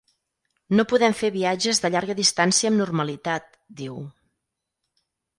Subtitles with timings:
[0.77, 3.53] “No podem fer viatges de llarga distància amb normalitat”,
[3.83, 3.99] diu.